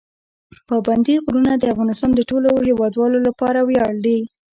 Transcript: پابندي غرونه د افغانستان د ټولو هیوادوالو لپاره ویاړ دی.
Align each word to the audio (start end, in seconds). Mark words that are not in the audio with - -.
پابندي 0.67 1.15
غرونه 1.25 1.51
د 1.57 1.63
افغانستان 1.73 2.11
د 2.15 2.21
ټولو 2.29 2.49
هیوادوالو 2.67 3.17
لپاره 3.27 3.59
ویاړ 3.63 3.93
دی. 4.05 4.19